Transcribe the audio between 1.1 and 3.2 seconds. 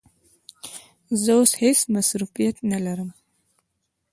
زه اوس هیڅ مصروفیت نه لرم.